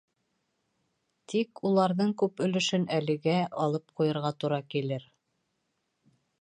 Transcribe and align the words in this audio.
Тик 1.33 1.61
уларҙың 1.71 2.15
күп 2.23 2.43
өлөшөн 2.47 2.89
әлегә 2.97 3.37
алып 3.67 3.95
ҡуйырға 4.01 4.35
тура 4.45 4.63
килер. 4.75 5.09